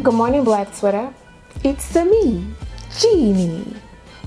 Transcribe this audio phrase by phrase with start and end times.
[0.00, 1.12] Good morning, Black Twitter.
[1.64, 2.46] It's me,
[3.00, 3.74] Jeannie.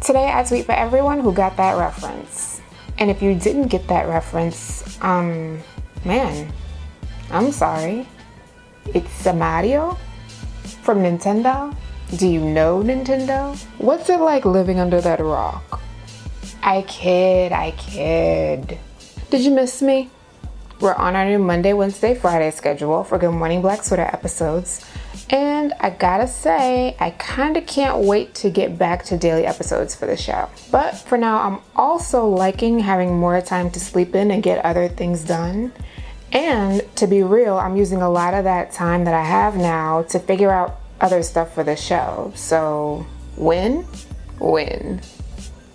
[0.01, 2.59] Today I tweet for everyone who got that reference.
[2.97, 5.59] And if you didn't get that reference, um,
[6.03, 6.51] man,
[7.29, 8.05] I'm sorry.
[8.93, 9.97] It's a Mario
[10.83, 11.73] from Nintendo.
[12.17, 13.57] Do you know Nintendo?
[13.77, 15.79] What's it like living under that rock?
[16.61, 18.77] I kid, I kid.
[19.29, 20.09] Did you miss me?
[20.81, 24.83] We're on our new Monday, Wednesday, Friday schedule for Good Morning Black Twitter episodes.
[25.31, 30.05] And I gotta say, I kinda can't wait to get back to daily episodes for
[30.05, 30.49] the show.
[30.69, 34.89] But for now, I'm also liking having more time to sleep in and get other
[34.89, 35.71] things done.
[36.33, 40.03] And to be real, I'm using a lot of that time that I have now
[40.03, 42.33] to figure out other stuff for the show.
[42.35, 43.05] So,
[43.37, 43.85] win?
[44.39, 45.01] Win.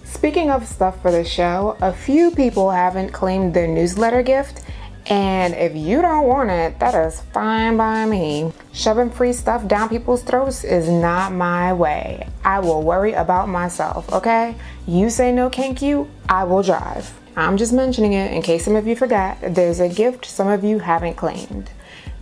[0.04, 4.62] Speaking of stuff for the show, a few people haven't claimed their newsletter gift,
[5.08, 8.52] and if you don't want it, that is fine by me.
[8.72, 12.28] Shoving free stuff down people's throats is not my way.
[12.44, 14.56] I will worry about myself, okay?
[14.86, 17.12] You say no, thank you, I will drive.
[17.36, 19.38] I'm just mentioning it in case some of you forgot.
[19.42, 21.70] There's a gift some of you haven't claimed.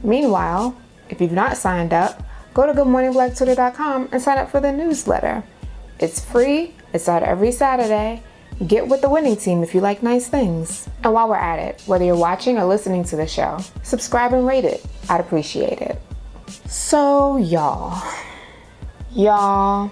[0.02, 0.76] Meanwhile,
[1.08, 2.22] if you've not signed up,
[2.52, 5.42] go to goodmorningblacktwitter.com and sign up for the newsletter.
[5.98, 8.22] It's free, it's out every Saturday
[8.64, 10.88] Get with the winning team if you like nice things.
[11.02, 14.46] And while we're at it, whether you're watching or listening to the show, subscribe and
[14.46, 14.84] rate it.
[15.10, 16.00] I'd appreciate it.
[16.66, 18.00] So, y'all,
[19.10, 19.90] y'all,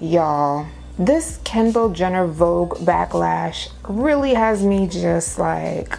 [0.00, 0.66] y'all,
[0.98, 5.96] this Kendall Jenner Vogue backlash really has me just like,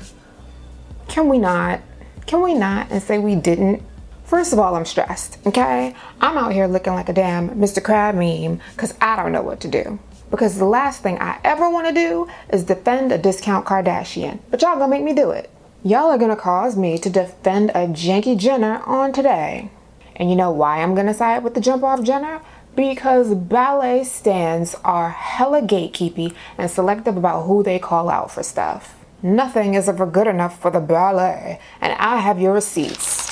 [1.07, 1.79] can we not?
[2.25, 3.81] Can we not and say we didn't?
[4.25, 5.95] First of all, I'm stressed, okay?
[6.19, 7.81] I'm out here looking like a damn Mr.
[7.81, 9.97] Crab meme because I don't know what to do
[10.31, 14.40] because the last thing I ever want to do is defend a discount Kardashian.
[14.50, 15.50] But y'all gonna make me do it.
[15.84, 19.70] Y'all are gonna cause me to defend a janky Jenner on today.
[20.16, 22.42] And you know why I'm gonna side with the jump off Jenner?
[22.76, 28.96] Because ballet stans are hella gatekeepy and selective about who they call out for stuff.
[29.22, 33.25] Nothing is ever good enough for the ballet, and I have your receipts.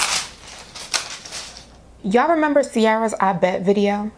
[2.04, 4.12] Y'all remember Ciara's I Bet video?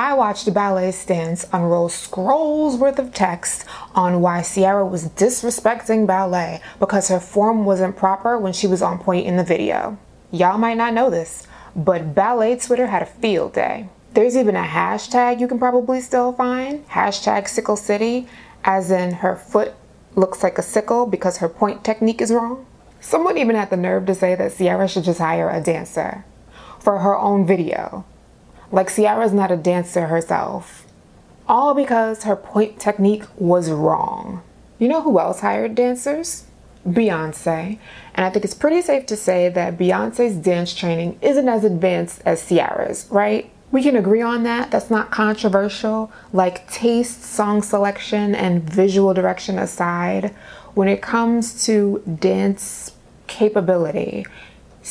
[0.00, 6.62] I watched Ballet Stans unroll scrolls worth of text on why Ciara was disrespecting ballet
[6.78, 9.98] because her form wasn't proper when she was on point in the video.
[10.30, 11.46] Y'all might not know this,
[11.76, 13.90] but ballet Twitter had a field day.
[14.14, 18.26] There's even a hashtag you can probably still find, hashtag sickle city,
[18.64, 19.74] as in her foot
[20.16, 22.64] looks like a sickle because her pointe technique is wrong.
[23.02, 26.24] Someone even had the nerve to say that Ciara should just hire a dancer
[26.78, 28.06] for her own video
[28.72, 30.86] like Ciara's not a dancer herself.
[31.48, 34.42] All because her pointe technique was wrong.
[34.78, 36.44] You know who else hired dancers?
[36.86, 37.78] Beyonce.
[38.14, 42.22] And I think it's pretty safe to say that Beyonce's dance training isn't as advanced
[42.24, 43.50] as Ciara's, right?
[43.72, 44.70] We can agree on that.
[44.70, 46.10] That's not controversial.
[46.32, 50.34] Like taste, song selection, and visual direction aside,
[50.74, 52.92] when it comes to dance
[53.26, 54.26] capability,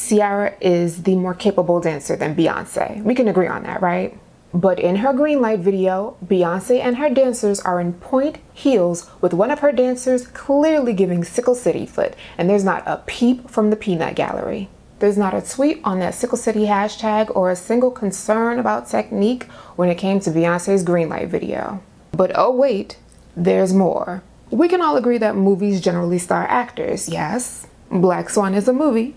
[0.07, 3.03] Ciara is the more capable dancer than Beyonce.
[3.03, 4.17] We can agree on that, right?
[4.53, 9.33] But in her green light video, Beyonce and her dancers are in point heels with
[9.33, 13.69] one of her dancers clearly giving Sickle City foot, and there's not a peep from
[13.69, 14.69] the peanut gallery.
[14.99, 19.43] There's not a tweet on that Sickle City hashtag or a single concern about technique
[19.75, 21.81] when it came to Beyonce's green light video.
[22.11, 22.97] But oh wait,
[23.35, 24.23] there's more.
[24.49, 27.67] We can all agree that movies generally star actors, yes?
[27.91, 29.15] Black Swan is a movie,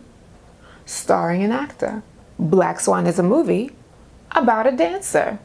[0.85, 2.03] starring an actor.
[2.39, 3.71] Black Swan is a movie
[4.33, 5.39] about a dancer.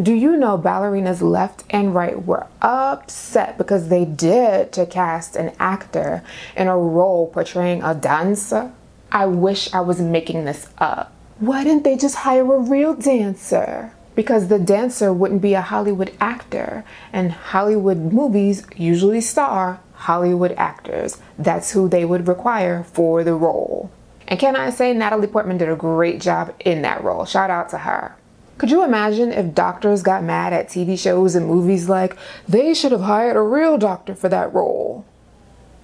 [0.00, 5.52] Do you know ballerinas left and right were upset because they dared to cast an
[5.60, 6.22] actor
[6.56, 8.72] in a role portraying a dancer?
[9.12, 11.12] I wish I was making this up.
[11.38, 13.92] Why didn't they just hire a real dancer?
[14.16, 21.18] Because the dancer wouldn't be a Hollywood actor, and Hollywood movies usually star Hollywood actors.
[21.38, 23.90] That's who they would require for the role.
[24.26, 27.24] And can I say Natalie Portman did a great job in that role?
[27.24, 28.16] Shout out to her.
[28.56, 32.16] Could you imagine if doctors got mad at TV shows and movies like,
[32.48, 35.04] they should have hired a real doctor for that role?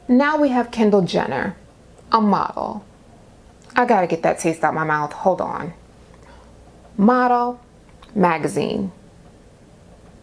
[0.08, 1.56] Now we have Kendall Jenner,
[2.12, 2.84] a model.
[3.74, 5.12] I gotta get that taste out of my mouth.
[5.12, 5.72] Hold on.
[6.96, 7.60] Model,
[8.14, 8.92] magazine.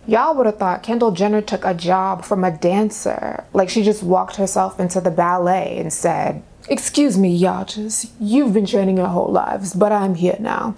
[0.05, 4.03] Y'all would have thought Kendall Jenner took a job from a dancer, like she just
[4.03, 8.07] walked herself into the ballet and said, Excuse me, Yachts.
[8.19, 10.75] You've been training your whole lives, but I'm here now.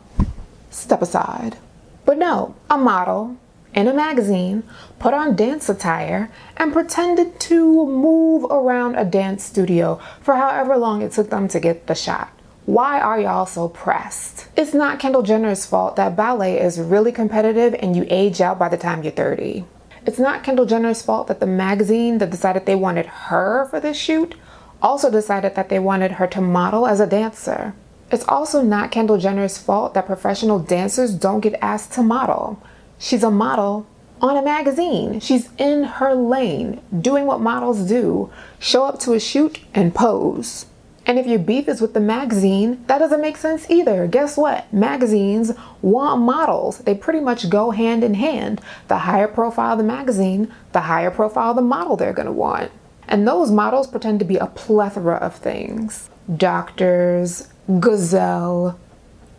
[0.69, 1.57] Step aside.
[2.05, 3.37] But no, a model
[3.73, 4.61] in a magazine
[4.99, 11.01] put on dance attire and pretended to move around a dance studio for however long
[11.01, 12.29] it took them to get the shot.
[12.67, 14.47] Why are y'all so pressed?
[14.55, 18.69] It's not Kendall Jenner's fault that ballet is really competitive and you age out by
[18.69, 19.65] the time you're 30.
[20.05, 23.97] It's not Kendall Jenner's fault that the magazine that decided they wanted her for this
[23.97, 24.35] shoot
[24.81, 27.73] also decided that they wanted her to model as a dancer.
[28.11, 32.61] It's also not Kendall Jenner's fault that professional dancers don't get asked to model.
[32.97, 33.85] She's a model
[34.21, 35.19] on a magazine.
[35.19, 40.65] She's in her lane, doing what models do show up to a shoot and pose.
[41.05, 44.05] And if your beef is with the magazine, that doesn't make sense either.
[44.05, 44.71] Guess what?
[44.71, 46.79] Magazines want models.
[46.79, 48.61] They pretty much go hand in hand.
[48.89, 52.71] The higher profile the magazine, the higher profile the model they're gonna want.
[53.09, 58.79] And those models pretend to be a plethora of things doctors, gazelle,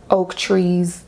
[0.09, 1.03] oak trees,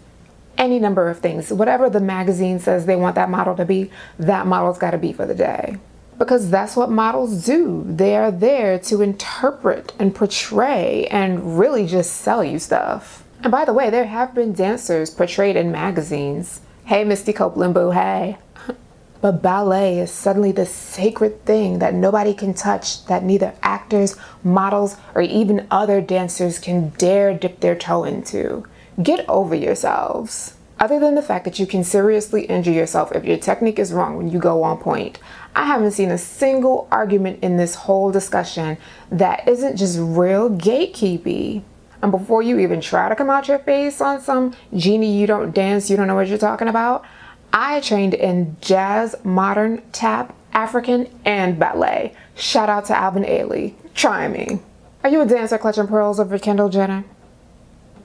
[0.58, 1.52] any number of things.
[1.52, 5.26] Whatever the magazine says they want that model to be, that model's gotta be for
[5.26, 5.78] the day
[6.18, 7.84] because that's what models do.
[7.86, 13.24] They're there to interpret and portray and really just sell you stuff.
[13.42, 16.62] And by the way, there have been dancers portrayed in magazines.
[16.86, 18.38] Hey, Misty Copeland Boo, hey.
[19.24, 24.98] But ballet is suddenly the sacred thing that nobody can touch, that neither actors, models,
[25.16, 28.66] or even other dancers can dare dip their toe into.
[29.02, 30.56] Get over yourselves.
[30.78, 34.18] Other than the fact that you can seriously injure yourself if your technique is wrong
[34.18, 35.20] when you go on pointe,
[35.56, 38.78] I haven't seen a single argument in this whole discussion
[39.10, 41.64] that isn't just real gatekeepy.
[42.02, 45.56] And before you even try to come out your face on some Jeannie, you don't
[45.56, 47.06] dance, you don't know what you're talking about,
[47.54, 52.16] I trained in jazz, modern, tap, African, and ballet.
[52.36, 53.76] Shout out to Alvin Ailey.
[53.94, 54.60] Try me.
[55.04, 57.04] Are you a dancer clutching pearls over Kendall Jenner?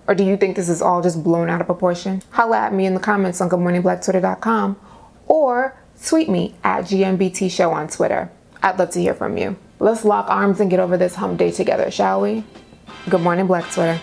[0.07, 2.23] Or do you think this is all just blown out of proportion?
[2.31, 4.77] Holla at me in the comments on goodmorningblacktwitter.com
[5.27, 5.75] or
[6.05, 8.31] tweet me at GMBT Show on Twitter.
[8.63, 9.57] I'd love to hear from you.
[9.79, 12.45] Let's lock arms and get over this hump day together, shall we?
[13.09, 14.01] Good morning, Black Twitter.